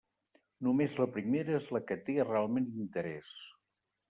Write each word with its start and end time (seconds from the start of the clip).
Només 0.67 0.95
la 1.01 1.07
primera 1.17 1.53
és 1.57 1.67
la 1.77 1.83
que 1.91 1.99
té 2.09 2.17
realment 2.31 2.73
interès. 2.87 3.37